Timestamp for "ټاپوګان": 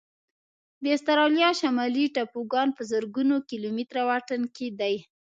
2.15-2.67